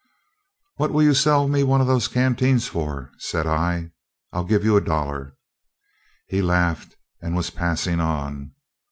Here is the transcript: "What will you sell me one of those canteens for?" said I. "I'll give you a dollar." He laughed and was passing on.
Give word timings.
"What 0.77 0.89
will 0.91 1.03
you 1.03 1.13
sell 1.13 1.47
me 1.47 1.61
one 1.63 1.79
of 1.79 1.85
those 1.85 2.07
canteens 2.07 2.65
for?" 2.67 3.11
said 3.19 3.45
I. 3.45 3.91
"I'll 4.33 4.43
give 4.45 4.63
you 4.63 4.75
a 4.75 4.81
dollar." 4.81 5.37
He 6.25 6.41
laughed 6.41 6.95
and 7.21 7.35
was 7.35 7.51
passing 7.51 7.99
on. 7.99 8.53